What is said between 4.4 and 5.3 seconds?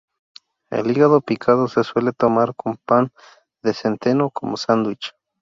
sándwich.